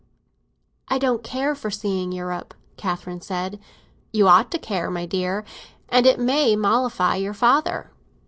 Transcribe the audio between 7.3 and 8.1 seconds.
father."